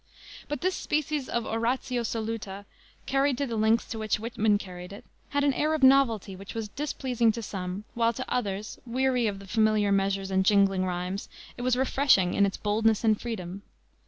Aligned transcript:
But 0.47 0.61
this 0.61 0.73
species 0.75 1.29
of 1.29 1.45
oratio 1.45 2.01
soluta, 2.01 2.65
carried 3.05 3.37
to 3.37 3.45
the 3.45 3.55
lengths 3.55 3.85
to 3.89 3.99
which 3.99 4.19
Whitman 4.19 4.57
carried 4.57 4.91
it, 4.91 5.05
had 5.29 5.43
an 5.43 5.53
air 5.53 5.75
of 5.75 5.83
novelty 5.83 6.35
which 6.35 6.55
was 6.55 6.69
displeasing 6.69 7.31
to 7.33 7.43
some, 7.43 7.83
while 7.93 8.11
to 8.13 8.25
others, 8.27 8.79
weary 8.83 9.27
of 9.27 9.47
familiar 9.47 9.91
measures 9.91 10.31
and 10.31 10.43
jingling 10.43 10.85
rhymes, 10.85 11.29
it 11.55 11.61
was 11.61 11.77
refreshing 11.77 12.33
in 12.33 12.47
its 12.47 12.57
boldness 12.57 13.03
and 13.03 13.21
freedom. 13.21 13.61